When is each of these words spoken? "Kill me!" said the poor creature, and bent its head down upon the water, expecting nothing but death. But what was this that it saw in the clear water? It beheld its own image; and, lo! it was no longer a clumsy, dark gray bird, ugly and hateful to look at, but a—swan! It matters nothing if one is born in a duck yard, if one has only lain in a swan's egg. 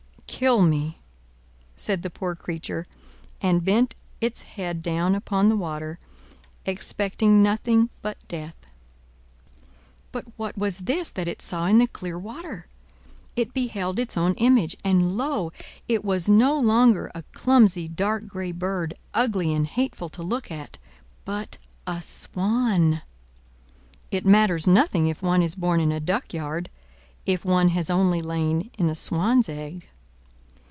"Kill 0.41 0.63
me!" 0.63 0.97
said 1.75 2.01
the 2.01 2.09
poor 2.09 2.33
creature, 2.33 2.87
and 3.43 3.63
bent 3.63 3.93
its 4.19 4.41
head 4.41 4.81
down 4.81 5.13
upon 5.13 5.49
the 5.49 5.55
water, 5.55 5.99
expecting 6.65 7.43
nothing 7.43 7.89
but 8.01 8.17
death. 8.27 8.55
But 10.11 10.25
what 10.37 10.57
was 10.57 10.79
this 10.79 11.09
that 11.09 11.27
it 11.27 11.43
saw 11.43 11.67
in 11.67 11.77
the 11.77 11.85
clear 11.85 12.17
water? 12.17 12.65
It 13.35 13.53
beheld 13.53 13.99
its 13.99 14.17
own 14.17 14.33
image; 14.35 14.75
and, 14.83 15.15
lo! 15.15 15.51
it 15.87 16.03
was 16.03 16.27
no 16.27 16.57
longer 16.59 17.11
a 17.13 17.21
clumsy, 17.33 17.87
dark 17.87 18.25
gray 18.25 18.51
bird, 18.53 18.95
ugly 19.13 19.53
and 19.53 19.67
hateful 19.67 20.09
to 20.09 20.23
look 20.23 20.49
at, 20.49 20.79
but 21.23 21.59
a—swan! 21.85 23.03
It 24.09 24.25
matters 24.25 24.65
nothing 24.65 25.05
if 25.05 25.21
one 25.21 25.43
is 25.43 25.53
born 25.53 25.79
in 25.79 25.91
a 25.91 25.99
duck 25.99 26.33
yard, 26.33 26.71
if 27.27 27.45
one 27.45 27.69
has 27.69 27.91
only 27.91 28.23
lain 28.23 28.71
in 28.75 28.89
a 28.89 28.95
swan's 28.95 29.47
egg. 29.47 29.87